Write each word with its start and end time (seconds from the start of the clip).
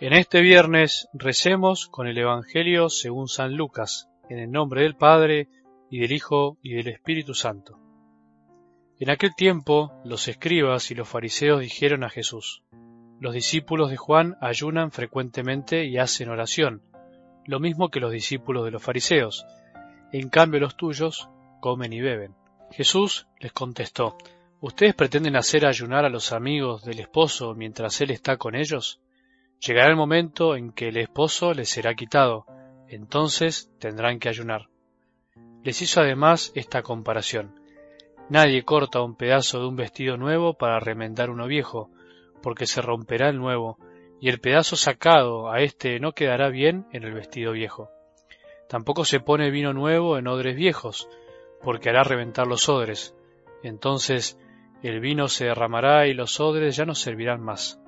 En 0.00 0.12
este 0.12 0.42
viernes 0.42 1.08
recemos 1.12 1.88
con 1.88 2.06
el 2.06 2.16
Evangelio 2.16 2.88
según 2.88 3.26
San 3.26 3.56
Lucas, 3.56 4.08
en 4.28 4.38
el 4.38 4.48
nombre 4.48 4.82
del 4.82 4.94
Padre, 4.94 5.48
y 5.90 5.98
del 5.98 6.12
Hijo, 6.12 6.56
y 6.62 6.74
del 6.74 6.86
Espíritu 6.86 7.34
Santo. 7.34 7.80
En 9.00 9.10
aquel 9.10 9.34
tiempo 9.34 9.92
los 10.04 10.28
escribas 10.28 10.92
y 10.92 10.94
los 10.94 11.08
fariseos 11.08 11.62
dijeron 11.62 12.04
a 12.04 12.10
Jesús, 12.10 12.62
Los 13.18 13.34
discípulos 13.34 13.90
de 13.90 13.96
Juan 13.96 14.36
ayunan 14.40 14.92
frecuentemente 14.92 15.86
y 15.86 15.98
hacen 15.98 16.28
oración, 16.28 16.80
lo 17.44 17.58
mismo 17.58 17.88
que 17.88 17.98
los 17.98 18.12
discípulos 18.12 18.64
de 18.64 18.70
los 18.70 18.82
fariseos, 18.84 19.46
en 20.12 20.28
cambio 20.28 20.60
los 20.60 20.76
tuyos 20.76 21.28
comen 21.58 21.92
y 21.92 22.00
beben. 22.00 22.36
Jesús 22.70 23.26
les 23.40 23.50
contestó, 23.50 24.16
¿Ustedes 24.60 24.94
pretenden 24.94 25.34
hacer 25.34 25.66
ayunar 25.66 26.04
a 26.04 26.08
los 26.08 26.30
amigos 26.30 26.84
del 26.84 27.00
esposo 27.00 27.56
mientras 27.56 28.00
él 28.00 28.12
está 28.12 28.36
con 28.36 28.54
ellos? 28.54 29.00
Llegará 29.60 29.88
el 29.88 29.96
momento 29.96 30.54
en 30.54 30.72
que 30.72 30.88
el 30.88 30.96
esposo 30.96 31.52
les 31.52 31.68
será 31.68 31.94
quitado, 31.94 32.46
entonces 32.86 33.70
tendrán 33.80 34.20
que 34.20 34.28
ayunar. 34.28 34.68
Les 35.64 35.82
hizo 35.82 36.00
además 36.00 36.52
esta 36.54 36.82
comparación. 36.82 37.60
Nadie 38.28 38.64
corta 38.64 39.02
un 39.02 39.16
pedazo 39.16 39.60
de 39.60 39.66
un 39.66 39.74
vestido 39.74 40.16
nuevo 40.16 40.54
para 40.54 40.78
remendar 40.78 41.30
uno 41.30 41.46
viejo, 41.46 41.90
porque 42.40 42.66
se 42.66 42.80
romperá 42.82 43.30
el 43.30 43.38
nuevo, 43.38 43.78
y 44.20 44.28
el 44.28 44.40
pedazo 44.40 44.76
sacado 44.76 45.50
a 45.50 45.60
éste 45.60 45.98
no 45.98 46.12
quedará 46.12 46.50
bien 46.50 46.86
en 46.92 47.02
el 47.02 47.12
vestido 47.12 47.52
viejo. 47.52 47.90
Tampoco 48.68 49.04
se 49.04 49.18
pone 49.18 49.50
vino 49.50 49.72
nuevo 49.72 50.18
en 50.18 50.28
odres 50.28 50.54
viejos, 50.54 51.08
porque 51.62 51.88
hará 51.88 52.04
reventar 52.04 52.46
los 52.46 52.68
odres. 52.68 53.14
Entonces 53.62 54.38
el 54.82 55.00
vino 55.00 55.26
se 55.26 55.46
derramará 55.46 56.06
y 56.06 56.14
los 56.14 56.38
odres 56.38 56.76
ya 56.76 56.84
no 56.84 56.94
servirán 56.94 57.42
más. 57.42 57.80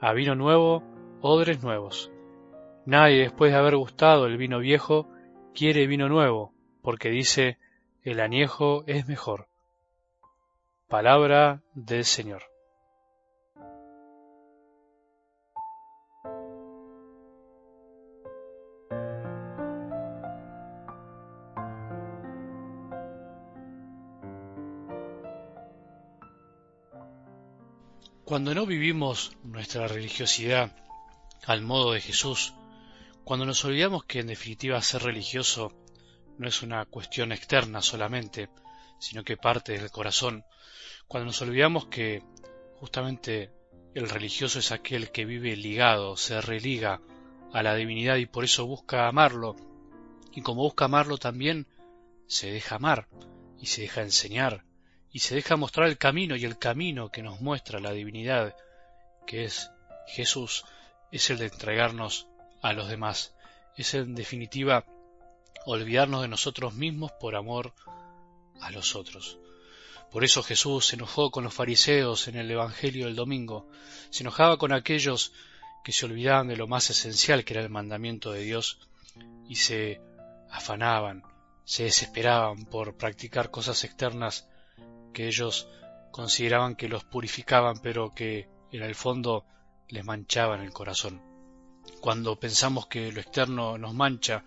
A 0.00 0.12
vino 0.12 0.34
nuevo 0.34 0.82
odres 1.26 1.62
nuevos. 1.62 2.12
Nadie 2.84 3.22
después 3.22 3.50
de 3.50 3.56
haber 3.56 3.76
gustado 3.76 4.26
el 4.26 4.36
vino 4.36 4.58
viejo 4.58 5.08
quiere 5.54 5.86
vino 5.86 6.06
nuevo, 6.06 6.52
porque 6.82 7.08
dice, 7.08 7.56
el 8.02 8.20
añejo 8.20 8.84
es 8.86 9.08
mejor. 9.08 9.48
Palabra 10.86 11.62
del 11.72 12.04
Señor. 12.04 12.42
Cuando 28.26 28.54
no 28.54 28.66
vivimos 28.66 29.38
nuestra 29.42 29.88
religiosidad 29.88 30.83
al 31.46 31.62
modo 31.62 31.92
de 31.92 32.00
Jesús, 32.00 32.54
cuando 33.24 33.46
nos 33.46 33.64
olvidamos 33.64 34.04
que 34.04 34.20
en 34.20 34.26
definitiva 34.28 34.80
ser 34.82 35.02
religioso 35.02 35.72
no 36.38 36.48
es 36.48 36.62
una 36.62 36.84
cuestión 36.86 37.32
externa 37.32 37.80
solamente, 37.80 38.48
sino 38.98 39.24
que 39.24 39.36
parte 39.36 39.72
del 39.72 39.90
corazón, 39.90 40.44
cuando 41.06 41.26
nos 41.26 41.40
olvidamos 41.42 41.86
que 41.86 42.22
justamente 42.80 43.52
el 43.94 44.08
religioso 44.08 44.58
es 44.58 44.72
aquel 44.72 45.10
que 45.10 45.24
vive 45.24 45.56
ligado, 45.56 46.16
se 46.16 46.40
religa 46.40 47.00
a 47.52 47.62
la 47.62 47.74
divinidad 47.74 48.16
y 48.16 48.26
por 48.26 48.44
eso 48.44 48.66
busca 48.66 49.06
amarlo, 49.06 49.56
y 50.32 50.42
como 50.42 50.62
busca 50.62 50.86
amarlo 50.86 51.18
también 51.18 51.66
se 52.26 52.50
deja 52.50 52.76
amar 52.76 53.08
y 53.60 53.66
se 53.66 53.82
deja 53.82 54.02
enseñar 54.02 54.64
y 55.14 55.20
se 55.20 55.36
deja 55.36 55.56
mostrar 55.56 55.86
el 55.86 55.96
camino 55.96 56.34
y 56.34 56.44
el 56.44 56.58
camino 56.58 57.10
que 57.10 57.22
nos 57.22 57.40
muestra 57.40 57.78
la 57.78 57.92
divinidad, 57.92 58.56
que 59.28 59.44
es 59.44 59.70
Jesús, 60.08 60.64
es 61.14 61.30
el 61.30 61.38
de 61.38 61.46
entregarnos 61.46 62.26
a 62.60 62.72
los 62.72 62.88
demás, 62.88 63.36
es 63.76 63.94
en 63.94 64.16
definitiva 64.16 64.84
olvidarnos 65.64 66.22
de 66.22 66.28
nosotros 66.28 66.74
mismos 66.74 67.12
por 67.12 67.36
amor 67.36 67.72
a 68.60 68.72
los 68.72 68.96
otros. 68.96 69.38
Por 70.10 70.24
eso 70.24 70.42
Jesús 70.42 70.88
se 70.88 70.96
enojó 70.96 71.30
con 71.30 71.44
los 71.44 71.54
fariseos 71.54 72.26
en 72.26 72.36
el 72.36 72.50
Evangelio 72.50 73.06
del 73.06 73.14
domingo, 73.14 73.68
se 74.10 74.24
enojaba 74.24 74.56
con 74.56 74.72
aquellos 74.72 75.32
que 75.84 75.92
se 75.92 76.04
olvidaban 76.04 76.48
de 76.48 76.56
lo 76.56 76.66
más 76.66 76.90
esencial 76.90 77.44
que 77.44 77.54
era 77.54 77.62
el 77.62 77.70
mandamiento 77.70 78.32
de 78.32 78.42
Dios 78.42 78.80
y 79.48 79.54
se 79.54 80.00
afanaban, 80.50 81.22
se 81.64 81.84
desesperaban 81.84 82.64
por 82.64 82.96
practicar 82.96 83.52
cosas 83.52 83.84
externas 83.84 84.48
que 85.12 85.28
ellos 85.28 85.68
consideraban 86.10 86.74
que 86.74 86.88
los 86.88 87.04
purificaban 87.04 87.78
pero 87.80 88.12
que 88.12 88.48
en 88.72 88.82
el 88.82 88.96
fondo 88.96 89.44
les 89.88 90.04
manchaban 90.04 90.60
el 90.60 90.72
corazón. 90.72 91.22
Cuando 92.00 92.38
pensamos 92.38 92.86
que 92.86 93.12
lo 93.12 93.20
externo 93.20 93.78
nos 93.78 93.94
mancha 93.94 94.44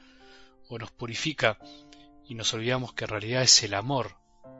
o 0.69 0.77
nos 0.77 0.91
purifica 0.91 1.57
y 2.25 2.35
nos 2.35 2.53
olvidamos 2.53 2.93
que 2.93 3.05
en 3.05 3.09
realidad 3.09 3.43
es 3.43 3.63
el 3.63 3.73
amor 3.73 4.15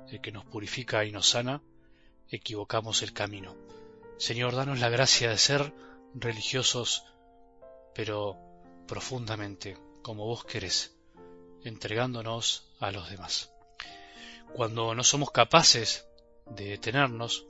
el 0.10 0.22
que 0.22 0.32
nos 0.32 0.46
purifica 0.46 1.04
y 1.06 1.12
nos 1.12 1.30
sana, 1.30 1.62
equivocamos 2.30 3.02
el 3.02 3.14
camino. 3.14 3.56
Señor, 4.18 4.56
danos 4.56 4.80
la 4.80 4.90
gracia 4.90 5.30
de 5.30 5.38
ser 5.38 5.74
religiosos, 6.14 7.04
pero 7.94 8.38
profundamente, 8.88 9.78
como 10.02 10.26
vos 10.26 10.46
querés, 10.46 10.96
entregándonos 11.64 12.70
a 12.80 12.92
los 12.92 13.10
demás. 13.10 13.52
Cuando 14.54 14.96
no 14.96 15.04
somos 15.04 15.32
capaces 15.32 16.08
de 16.46 16.66
detenernos, 16.70 17.46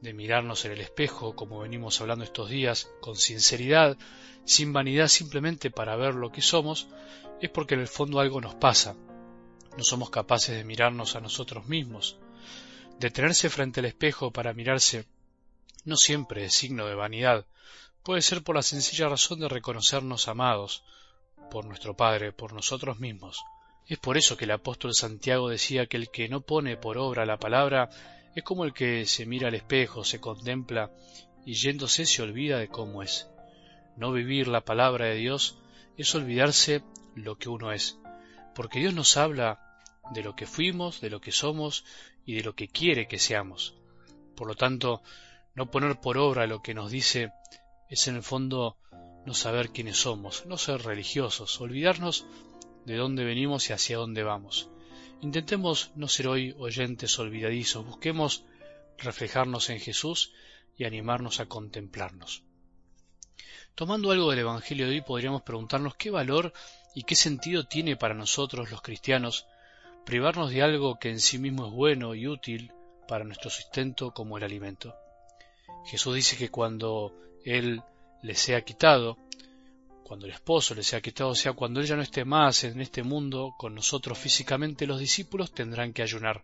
de 0.00 0.12
mirarnos 0.12 0.64
en 0.64 0.72
el 0.72 0.80
espejo, 0.80 1.34
como 1.34 1.60
venimos 1.60 2.00
hablando 2.00 2.24
estos 2.24 2.48
días, 2.48 2.90
con 3.00 3.16
sinceridad, 3.16 3.96
sin 4.44 4.72
vanidad, 4.72 5.08
simplemente 5.08 5.70
para 5.70 5.96
ver 5.96 6.14
lo 6.14 6.30
que 6.30 6.42
somos, 6.42 6.88
es 7.40 7.50
porque 7.50 7.74
en 7.74 7.80
el 7.80 7.88
fondo 7.88 8.20
algo 8.20 8.40
nos 8.40 8.54
pasa. 8.54 8.96
No 9.76 9.84
somos 9.84 10.10
capaces 10.10 10.56
de 10.56 10.64
mirarnos 10.64 11.16
a 11.16 11.20
nosotros 11.20 11.66
mismos. 11.66 12.18
Detenerse 12.98 13.50
frente 13.50 13.80
al 13.80 13.86
espejo 13.86 14.32
para 14.32 14.52
mirarse 14.52 15.06
no 15.84 15.96
siempre 15.96 16.44
es 16.44 16.54
signo 16.54 16.86
de 16.86 16.94
vanidad, 16.94 17.46
puede 18.02 18.22
ser 18.22 18.42
por 18.42 18.56
la 18.56 18.62
sencilla 18.62 19.08
razón 19.08 19.40
de 19.40 19.48
reconocernos 19.48 20.28
amados 20.28 20.82
por 21.50 21.64
nuestro 21.64 21.96
Padre, 21.96 22.32
por 22.32 22.52
nosotros 22.52 22.98
mismos. 22.98 23.42
Es 23.86 23.98
por 23.98 24.18
eso 24.18 24.36
que 24.36 24.44
el 24.44 24.50
apóstol 24.50 24.94
Santiago 24.94 25.48
decía 25.48 25.86
que 25.86 25.96
el 25.96 26.10
que 26.10 26.28
no 26.28 26.42
pone 26.42 26.76
por 26.76 26.98
obra 26.98 27.24
la 27.24 27.38
palabra 27.38 27.88
es 28.38 28.44
como 28.44 28.64
el 28.64 28.72
que 28.72 29.04
se 29.04 29.26
mira 29.26 29.48
al 29.48 29.54
espejo, 29.54 30.04
se 30.04 30.20
contempla 30.20 30.92
y 31.44 31.54
yéndose 31.54 32.06
se 32.06 32.22
olvida 32.22 32.58
de 32.58 32.68
cómo 32.68 33.02
es. 33.02 33.28
No 33.96 34.12
vivir 34.12 34.46
la 34.46 34.64
palabra 34.64 35.06
de 35.06 35.16
Dios 35.16 35.58
es 35.96 36.14
olvidarse 36.14 36.82
lo 37.16 37.36
que 37.36 37.48
uno 37.48 37.72
es, 37.72 37.98
porque 38.54 38.78
Dios 38.78 38.94
nos 38.94 39.16
habla 39.16 39.80
de 40.12 40.22
lo 40.22 40.36
que 40.36 40.46
fuimos, 40.46 41.00
de 41.00 41.10
lo 41.10 41.20
que 41.20 41.32
somos 41.32 41.84
y 42.24 42.36
de 42.36 42.44
lo 42.44 42.54
que 42.54 42.68
quiere 42.68 43.08
que 43.08 43.18
seamos. 43.18 43.74
Por 44.36 44.46
lo 44.46 44.54
tanto, 44.54 45.02
no 45.56 45.68
poner 45.72 45.98
por 45.98 46.16
obra 46.16 46.46
lo 46.46 46.62
que 46.62 46.74
nos 46.74 46.92
dice 46.92 47.32
es 47.88 48.06
en 48.06 48.14
el 48.14 48.22
fondo 48.22 48.76
no 49.26 49.34
saber 49.34 49.70
quiénes 49.70 49.96
somos, 49.96 50.46
no 50.46 50.58
ser 50.58 50.82
religiosos, 50.82 51.60
olvidarnos 51.60 52.24
de 52.86 52.94
dónde 52.94 53.24
venimos 53.24 53.68
y 53.68 53.72
hacia 53.72 53.96
dónde 53.96 54.22
vamos. 54.22 54.70
Intentemos 55.20 55.90
no 55.96 56.06
ser 56.06 56.28
hoy 56.28 56.54
oyentes 56.58 57.18
olvidadizos, 57.18 57.84
busquemos 57.84 58.44
reflejarnos 58.98 59.68
en 59.68 59.80
Jesús 59.80 60.32
y 60.76 60.84
animarnos 60.84 61.40
a 61.40 61.46
contemplarnos. 61.46 62.44
Tomando 63.74 64.12
algo 64.12 64.30
del 64.30 64.40
Evangelio 64.40 64.86
de 64.86 64.92
hoy 64.94 65.00
podríamos 65.00 65.42
preguntarnos 65.42 65.96
qué 65.96 66.10
valor 66.10 66.52
y 66.94 67.02
qué 67.02 67.16
sentido 67.16 67.66
tiene 67.66 67.96
para 67.96 68.14
nosotros 68.14 68.70
los 68.70 68.80
cristianos 68.80 69.46
privarnos 70.04 70.50
de 70.50 70.62
algo 70.62 70.98
que 70.98 71.10
en 71.10 71.20
sí 71.20 71.38
mismo 71.38 71.66
es 71.66 71.72
bueno 71.72 72.14
y 72.14 72.28
útil 72.28 72.72
para 73.08 73.24
nuestro 73.24 73.50
sustento 73.50 74.12
como 74.14 74.38
el 74.38 74.44
alimento. 74.44 74.94
Jesús 75.86 76.14
dice 76.14 76.36
que 76.36 76.48
cuando 76.48 77.12
Él 77.44 77.82
le 78.22 78.34
sea 78.34 78.62
quitado, 78.62 79.16
cuando 80.08 80.24
el 80.24 80.32
esposo 80.32 80.74
le 80.74 80.82
sea 80.82 81.02
quitado, 81.02 81.30
o 81.30 81.34
sea, 81.34 81.52
cuando 81.52 81.80
él 81.80 81.86
ya 81.86 81.94
no 81.94 82.00
esté 82.00 82.24
más 82.24 82.64
en 82.64 82.80
este 82.80 83.02
mundo 83.02 83.54
con 83.58 83.74
nosotros 83.74 84.16
físicamente, 84.16 84.86
los 84.86 84.98
discípulos 84.98 85.52
tendrán 85.52 85.92
que 85.92 86.02
ayunar. 86.02 86.42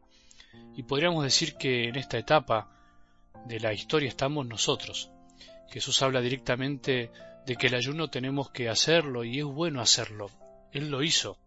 Y 0.76 0.82
podríamos 0.82 1.25
decir 1.25 1.55
que 1.55 1.88
en 1.88 1.96
esta 1.96 2.19
etapa 2.19 2.70
de 3.46 3.58
la 3.61 3.72
historia 3.72 4.11
estamos 4.11 4.46
nosotros. 4.46 5.08
Jesús 5.70 6.02
habla 6.02 6.20
directamente 6.20 7.11
de 7.46 7.56
que 7.56 7.69
el 7.69 7.75
ayuno 7.75 8.08
tenemos 8.08 8.50
que 8.50 8.69
hacerlo 8.69 9.25
y 9.25 9.38
es 9.38 9.46
bueno 9.46 9.81
hacerlo. 9.81 10.31
Él 10.70 10.90
lo 10.90 11.02
hizo. 11.02 11.38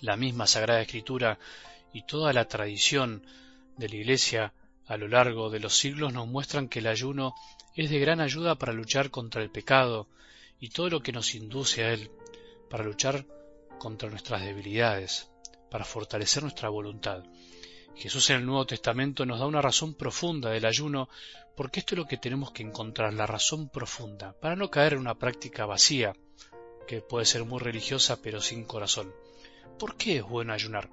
La 0.00 0.16
misma 0.16 0.46
Sagrada 0.46 0.80
Escritura 0.80 1.38
y 1.92 2.06
toda 2.06 2.32
la 2.32 2.46
tradición 2.46 3.22
de 3.76 3.90
la 3.90 3.96
Iglesia 3.96 4.52
a 4.86 4.96
lo 4.96 5.06
largo 5.06 5.50
de 5.50 5.60
los 5.60 5.76
siglos 5.76 6.14
nos 6.14 6.28
muestran 6.28 6.68
que 6.68 6.78
el 6.78 6.86
ayuno 6.86 7.34
es 7.74 7.90
de 7.90 7.98
gran 7.98 8.22
ayuda 8.22 8.54
para 8.54 8.72
luchar 8.72 9.10
contra 9.10 9.42
el 9.42 9.50
pecado 9.50 10.08
y 10.58 10.70
todo 10.70 10.88
lo 10.90 11.02
que 11.02 11.12
nos 11.12 11.34
induce 11.34 11.84
a 11.84 11.92
Él, 11.92 12.10
para 12.70 12.84
luchar 12.84 13.26
contra 13.78 14.10
nuestras 14.10 14.42
debilidades, 14.42 15.30
para 15.70 15.84
fortalecer 15.84 16.42
nuestra 16.42 16.68
voluntad. 16.68 17.24
Jesús 17.94 18.28
en 18.30 18.36
el 18.36 18.46
Nuevo 18.46 18.66
Testamento 18.66 19.24
nos 19.24 19.38
da 19.38 19.46
una 19.46 19.62
razón 19.62 19.94
profunda 19.94 20.50
del 20.50 20.66
ayuno, 20.66 21.08
porque 21.56 21.80
esto 21.80 21.94
es 21.94 21.98
lo 21.98 22.06
que 22.06 22.18
tenemos 22.18 22.50
que 22.50 22.62
encontrar, 22.62 23.14
la 23.14 23.26
razón 23.26 23.70
profunda, 23.70 24.34
para 24.40 24.56
no 24.56 24.70
caer 24.70 24.94
en 24.94 25.00
una 25.00 25.14
práctica 25.14 25.64
vacía, 25.64 26.14
que 26.86 27.00
puede 27.00 27.24
ser 27.24 27.44
muy 27.44 27.58
religiosa 27.58 28.20
pero 28.20 28.40
sin 28.40 28.64
corazón. 28.64 29.14
¿Por 29.78 29.96
qué 29.96 30.18
es 30.18 30.22
bueno 30.22 30.52
ayunar? 30.52 30.90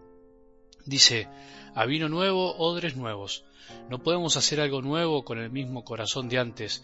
Dice, 0.86 1.28
a 1.76 1.86
vino 1.86 2.10
nuevo, 2.10 2.56
odres 2.58 2.96
nuevos. 2.96 3.46
No 3.90 4.04
podemos 4.04 4.36
hacer 4.36 4.60
algo 4.60 4.82
nuevo 4.82 5.24
con 5.24 5.40
el 5.40 5.50
mismo 5.50 5.84
corazón 5.86 6.28
de 6.28 6.40
antes. 6.40 6.84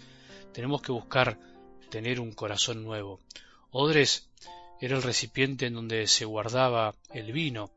Tenemos 0.54 0.82
que 0.82 0.92
buscar 0.92 1.38
tener 1.90 2.20
un 2.20 2.32
corazón 2.32 2.84
nuevo. 2.84 3.20
Odres 3.72 4.30
era 4.80 4.96
el 4.96 5.04
recipiente 5.04 5.66
en 5.66 5.74
donde 5.74 6.08
se 6.08 6.26
guardaba 6.26 6.96
el 7.14 7.32
vino, 7.32 7.72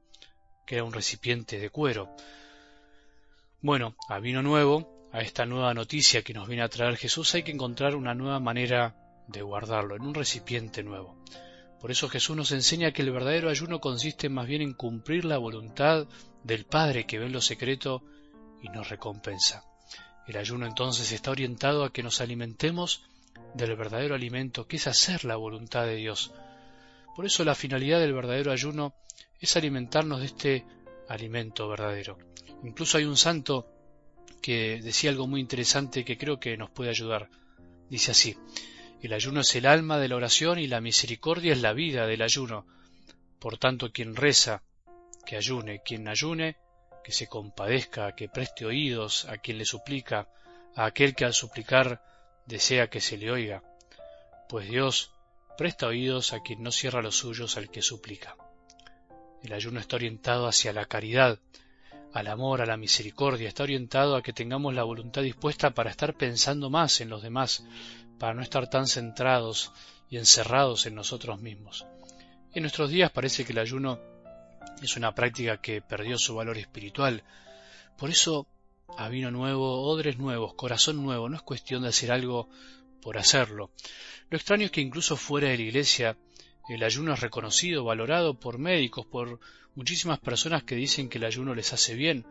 que 0.66 0.76
era 0.76 0.84
un 0.84 0.92
recipiente 0.92 1.58
de 1.58 1.70
cuero. 1.70 2.14
Bueno, 3.60 3.96
a 4.08 4.18
vino 4.18 4.42
nuevo, 4.42 5.08
a 5.12 5.20
esta 5.20 5.44
nueva 5.44 5.74
noticia 5.74 6.22
que 6.22 6.34
nos 6.34 6.48
viene 6.48 6.62
a 6.62 6.68
traer 6.68 6.96
Jesús, 6.96 7.34
hay 7.34 7.42
que 7.42 7.52
encontrar 7.52 7.96
una 7.96 8.14
nueva 8.14 8.40
manera 8.40 8.94
de 9.28 9.42
guardarlo, 9.42 9.96
en 9.96 10.02
un 10.02 10.14
recipiente 10.14 10.82
nuevo. 10.82 11.16
Por 11.80 11.90
eso 11.90 12.08
Jesús 12.08 12.36
nos 12.36 12.52
enseña 12.52 12.92
que 12.92 13.02
el 13.02 13.10
verdadero 13.10 13.50
ayuno 13.50 13.80
consiste 13.80 14.28
más 14.28 14.46
bien 14.46 14.62
en 14.62 14.72
cumplir 14.72 15.24
la 15.24 15.38
voluntad 15.38 16.06
del 16.44 16.64
Padre 16.64 17.06
que 17.06 17.18
ve 17.18 17.26
en 17.26 17.32
lo 17.32 17.40
secreto 17.40 18.02
y 18.62 18.68
nos 18.68 18.88
recompensa. 18.88 19.64
El 20.26 20.36
ayuno 20.36 20.66
entonces 20.66 21.10
está 21.10 21.32
orientado 21.32 21.84
a 21.84 21.92
que 21.92 22.04
nos 22.04 22.20
alimentemos 22.20 23.02
del 23.54 23.76
verdadero 23.76 24.14
alimento, 24.14 24.66
que 24.66 24.76
es 24.76 24.86
hacer 24.86 25.24
la 25.24 25.36
voluntad 25.36 25.84
de 25.84 25.96
Dios. 25.96 26.32
Por 27.14 27.26
eso 27.26 27.44
la 27.44 27.54
finalidad 27.54 28.00
del 28.00 28.14
verdadero 28.14 28.52
ayuno 28.52 28.94
es 29.38 29.56
alimentarnos 29.56 30.20
de 30.20 30.26
este 30.26 30.64
alimento 31.08 31.68
verdadero. 31.68 32.18
Incluso 32.64 32.96
hay 32.98 33.04
un 33.04 33.16
santo 33.16 33.66
que 34.40 34.80
decía 34.82 35.10
algo 35.10 35.26
muy 35.26 35.40
interesante 35.40 36.04
que 36.04 36.16
creo 36.16 36.40
que 36.40 36.56
nos 36.56 36.70
puede 36.70 36.90
ayudar. 36.90 37.28
Dice 37.90 38.12
así, 38.12 38.36
el 39.02 39.12
ayuno 39.12 39.40
es 39.40 39.54
el 39.54 39.66
alma 39.66 39.98
de 39.98 40.08
la 40.08 40.16
oración 40.16 40.58
y 40.58 40.66
la 40.66 40.80
misericordia 40.80 41.52
es 41.52 41.60
la 41.60 41.72
vida 41.72 42.06
del 42.06 42.22
ayuno. 42.22 42.66
Por 43.38 43.58
tanto, 43.58 43.92
quien 43.92 44.14
reza, 44.14 44.62
que 45.26 45.36
ayune, 45.36 45.82
quien 45.84 46.08
ayune, 46.08 46.56
que 47.04 47.12
se 47.12 47.26
compadezca, 47.26 48.14
que 48.14 48.28
preste 48.28 48.64
oídos 48.64 49.24
a 49.26 49.38
quien 49.38 49.58
le 49.58 49.64
suplica, 49.64 50.28
a 50.76 50.86
aquel 50.86 51.14
que 51.14 51.24
al 51.24 51.34
suplicar 51.34 52.00
desea 52.46 52.90
que 52.90 53.00
se 53.00 53.16
le 53.16 53.30
oiga, 53.30 53.62
pues 54.48 54.68
Dios 54.68 55.12
presta 55.56 55.86
oídos 55.86 56.32
a 56.32 56.40
quien 56.40 56.62
no 56.62 56.72
cierra 56.72 57.02
los 57.02 57.16
suyos 57.16 57.56
al 57.56 57.70
que 57.70 57.82
suplica. 57.82 58.36
El 59.42 59.52
ayuno 59.52 59.80
está 59.80 59.96
orientado 59.96 60.46
hacia 60.46 60.72
la 60.72 60.86
caridad, 60.86 61.38
al 62.12 62.26
amor, 62.26 62.60
a 62.60 62.66
la 62.66 62.76
misericordia, 62.76 63.48
está 63.48 63.62
orientado 63.62 64.16
a 64.16 64.22
que 64.22 64.32
tengamos 64.32 64.74
la 64.74 64.82
voluntad 64.82 65.22
dispuesta 65.22 65.70
para 65.70 65.90
estar 65.90 66.14
pensando 66.14 66.68
más 66.68 67.00
en 67.00 67.08
los 67.08 67.22
demás, 67.22 67.64
para 68.18 68.34
no 68.34 68.42
estar 68.42 68.68
tan 68.68 68.86
centrados 68.86 69.72
y 70.10 70.18
encerrados 70.18 70.86
en 70.86 70.94
nosotros 70.94 71.40
mismos. 71.40 71.86
En 72.52 72.62
nuestros 72.62 72.90
días 72.90 73.10
parece 73.10 73.44
que 73.44 73.52
el 73.52 73.58
ayuno 73.58 73.98
es 74.82 74.96
una 74.96 75.14
práctica 75.14 75.56
que 75.56 75.80
perdió 75.80 76.18
su 76.18 76.34
valor 76.34 76.58
espiritual. 76.58 77.22
Por 77.96 78.10
eso, 78.10 78.46
a 78.96 79.08
vino 79.08 79.30
nuevo, 79.30 79.82
odres 79.82 80.18
nuevos, 80.18 80.54
corazón 80.54 81.02
nuevo, 81.02 81.28
no 81.28 81.36
es 81.36 81.42
cuestión 81.42 81.82
de 81.82 81.88
hacer 81.88 82.12
algo 82.12 82.48
por 83.00 83.18
hacerlo. 83.18 83.70
Lo 84.30 84.36
extraño 84.36 84.66
es 84.66 84.70
que 84.70 84.80
incluso 84.80 85.16
fuera 85.16 85.48
de 85.48 85.56
la 85.56 85.62
iglesia 85.62 86.16
el 86.68 86.82
ayuno 86.84 87.12
es 87.12 87.20
reconocido, 87.20 87.84
valorado 87.84 88.38
por 88.38 88.58
médicos, 88.58 89.06
por 89.06 89.40
muchísimas 89.74 90.20
personas 90.20 90.62
que 90.62 90.76
dicen 90.76 91.08
que 91.08 91.18
el 91.18 91.24
ayuno 91.24 91.54
les 91.54 91.72
hace 91.72 91.94
bien, 91.94 92.24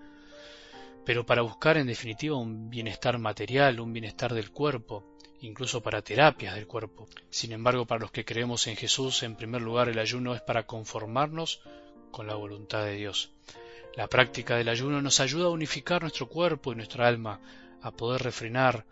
pero 1.05 1.25
para 1.25 1.41
buscar 1.41 1.77
en 1.77 1.87
definitiva 1.87 2.37
un 2.37 2.69
bienestar 2.69 3.17
material, 3.17 3.79
un 3.79 3.91
bienestar 3.91 4.33
del 4.33 4.51
cuerpo, 4.51 5.17
incluso 5.41 5.81
para 5.81 6.01
terapias 6.01 6.55
del 6.55 6.67
cuerpo. 6.67 7.07
Sin 7.29 7.51
embargo, 7.51 7.85
para 7.85 8.01
los 8.01 8.11
que 8.11 8.25
creemos 8.25 8.67
en 8.67 8.75
Jesús, 8.75 9.23
en 9.23 9.35
primer 9.35 9.61
lugar 9.61 9.89
el 9.89 9.99
ayuno 9.99 10.35
es 10.35 10.41
para 10.41 10.65
conformarnos 10.65 11.61
con 12.11 12.27
la 12.27 12.35
voluntad 12.35 12.85
de 12.85 12.95
Dios. 12.95 13.31
La 13.95 14.07
práctica 14.07 14.55
del 14.55 14.69
ayuno 14.69 15.01
nos 15.01 15.19
ayuda 15.19 15.45
a 15.45 15.49
unificar 15.49 16.01
nuestro 16.01 16.29
cuerpo 16.29 16.71
y 16.71 16.75
nuestra 16.75 17.07
alma, 17.07 17.41
a 17.81 17.91
poder 17.91 18.21
refrenar, 18.21 18.85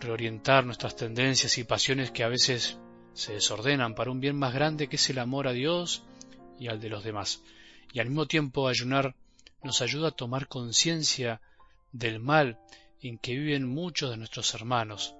reorientar 0.00 0.66
nuestras 0.66 0.96
tendencias 0.96 1.56
y 1.56 1.64
pasiones 1.64 2.10
que 2.10 2.24
a 2.24 2.28
veces 2.28 2.78
se 3.14 3.32
desordenan 3.32 3.94
para 3.94 4.10
un 4.10 4.20
bien 4.20 4.36
más 4.36 4.52
grande 4.52 4.88
que 4.88 4.96
es 4.96 5.10
el 5.10 5.18
amor 5.18 5.48
a 5.48 5.52
Dios 5.52 6.02
y 6.58 6.68
al 6.68 6.78
de 6.80 6.90
los 6.90 7.04
demás. 7.04 7.42
Y 7.92 8.00
al 8.00 8.08
mismo 8.08 8.26
tiempo 8.26 8.68
ayunar 8.68 9.14
nos 9.62 9.80
ayuda 9.80 10.08
a 10.08 10.12
tomar 10.12 10.46
conciencia 10.46 11.40
del 11.92 12.20
mal 12.20 12.58
en 13.00 13.18
que 13.18 13.34
viven 13.34 13.66
muchos 13.66 14.10
de 14.10 14.18
nuestros 14.18 14.54
hermanos, 14.54 15.14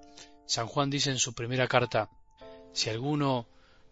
San 0.48 0.66
Juan 0.66 0.90
dice 0.90 1.10
en 1.10 1.18
su 1.18 1.34
primera 1.34 1.68
carta, 1.68 2.08
si 2.72 2.88
alguno 2.88 3.46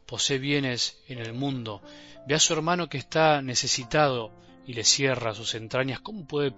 posee 0.07 0.39
bienes 0.39 1.03
en 1.09 1.19
el 1.19 1.33
mundo, 1.33 1.83
ve 2.27 2.35
a 2.35 2.39
su 2.39 2.53
hermano 2.53 2.89
que 2.89 2.99
está 2.99 3.43
necesitado 3.43 4.33
y 4.67 4.75
le 4.75 4.85
cierra 4.85 5.33
sus 5.33 5.55
entrañas, 5.55 6.01
¿cómo 6.01 6.25
puede 6.25 6.51